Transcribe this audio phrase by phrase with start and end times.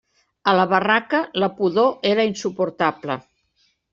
[0.51, 3.21] A la barraca la pudor era insuportable.